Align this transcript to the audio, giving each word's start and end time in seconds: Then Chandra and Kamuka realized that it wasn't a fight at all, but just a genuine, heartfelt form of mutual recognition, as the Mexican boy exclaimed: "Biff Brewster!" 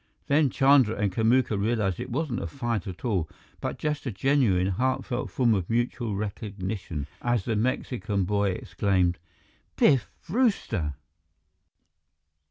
Then 0.25 0.49
Chandra 0.49 0.95
and 0.95 1.11
Kamuka 1.11 1.59
realized 1.61 1.97
that 1.99 2.05
it 2.05 2.09
wasn't 2.09 2.41
a 2.41 2.47
fight 2.47 2.87
at 2.87 3.05
all, 3.05 3.29
but 3.59 3.77
just 3.77 4.07
a 4.07 4.11
genuine, 4.11 4.65
heartfelt 4.69 5.29
form 5.29 5.53
of 5.53 5.69
mutual 5.69 6.15
recognition, 6.15 7.05
as 7.21 7.45
the 7.45 7.55
Mexican 7.55 8.23
boy 8.23 8.49
exclaimed: 8.49 9.19
"Biff 9.75 10.09
Brewster!" 10.27 10.95